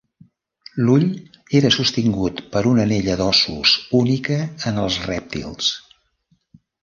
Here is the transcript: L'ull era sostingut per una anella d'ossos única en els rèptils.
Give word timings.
L'ull 0.85 1.03
era 1.59 1.69
sostingut 1.75 2.39
per 2.55 2.63
una 2.71 2.87
anella 2.89 3.17
d'ossos 3.21 3.75
única 4.01 4.39
en 4.71 4.79
els 4.85 4.97
rèptils. 5.07 5.69